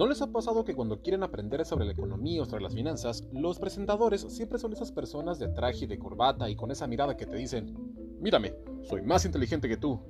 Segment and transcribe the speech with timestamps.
[0.00, 3.22] ¿No les ha pasado que cuando quieren aprender sobre la economía o sobre las finanzas,
[3.34, 7.18] los presentadores siempre son esas personas de traje y de corbata y con esa mirada
[7.18, 7.76] que te dicen,
[8.18, 10.00] mírame, soy más inteligente que tú?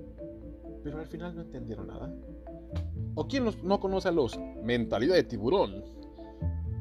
[0.85, 2.15] Pero al final no entendieron nada.
[3.17, 5.83] ¿O quién no conoce a los mentalidad de tiburón?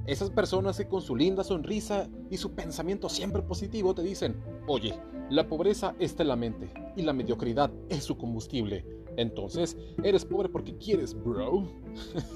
[0.05, 4.93] Esas personas con su linda sonrisa y su pensamiento siempre positivo te dicen, oye,
[5.32, 8.86] la pobreza está en la mente y la mediocridad es su combustible.
[9.20, 11.68] Entonces, eres pobre porque quieres, bro.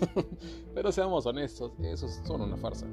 [0.75, 2.85] Pero seamos honestos, esos son una farsa.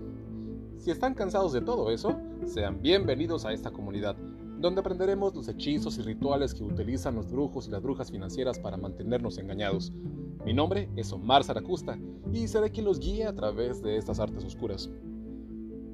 [0.78, 2.16] Si están cansados de todo eso,
[2.46, 4.14] sean bienvenidos a esta comunidad,
[4.60, 8.76] donde aprenderemos los hechizos y rituales que utilizan los brujos y las brujas financieras para
[8.76, 9.92] mantenernos engañados.
[10.44, 11.98] Mi nombre es Omar Zaracusta
[12.32, 14.88] y seré quien los guíe a través de estas artes oscuras.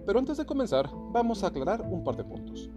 [0.04, 2.68] Pero antes de comenzar, vamos a aclarar un par de puntos.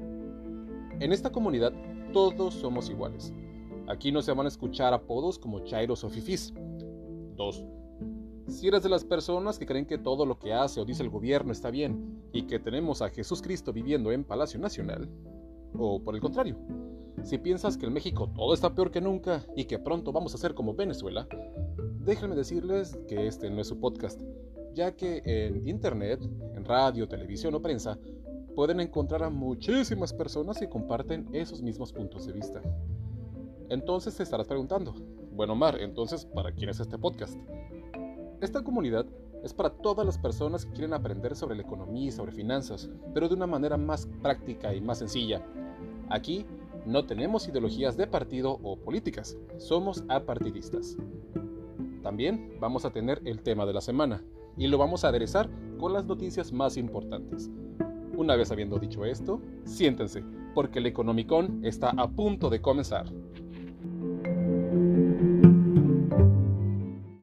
[1.02, 1.74] En esta comunidad,
[2.14, 3.34] todos somos iguales.
[3.90, 6.54] Aquí no se van a escuchar apodos como chairos o fifis.
[7.36, 7.66] 2.
[8.48, 11.10] Si eres de las personas que creen que todo lo que hace o dice el
[11.10, 15.10] gobierno está bien y que tenemos a Jesús Cristo viviendo en Palacio Nacional,
[15.76, 16.56] o por el contrario,
[17.24, 20.38] si piensas que en México todo está peor que nunca y que pronto vamos a
[20.38, 21.28] ser como Venezuela,
[22.06, 24.22] déjenme decirles que este no es su podcast,
[24.76, 26.22] ya que en internet,
[26.54, 27.98] en radio, televisión o prensa,
[28.56, 32.62] pueden encontrar a muchísimas personas que comparten esos mismos puntos de vista.
[33.70, 34.94] Entonces te estarás preguntando,
[35.32, 37.40] bueno Mar, entonces, ¿para quién es este podcast?
[38.42, 39.06] Esta comunidad
[39.44, 43.30] es para todas las personas que quieren aprender sobre la economía y sobre finanzas, pero
[43.30, 45.46] de una manera más práctica y más sencilla.
[46.10, 46.48] Aquí
[46.86, 50.98] no tenemos ideologías de partido o políticas, somos apartidistas.
[52.02, 54.24] También vamos a tener el tema de la semana
[54.58, 55.48] y lo vamos a aderezar
[55.78, 57.52] con las noticias más importantes.
[58.18, 60.24] Una vez habiendo dicho esto, siéntense,
[60.56, 63.06] porque el Economicon está a punto de comenzar.